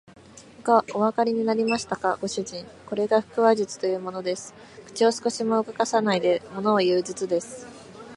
[0.95, 2.65] おわかりになりましたか、ご主人。
[2.87, 4.55] これが腹話術というものです。
[4.87, 7.67] 口を少しも動かさないでものをいう術です。